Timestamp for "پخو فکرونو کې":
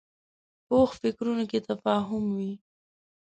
0.67-1.59